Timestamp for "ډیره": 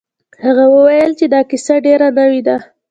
1.85-2.07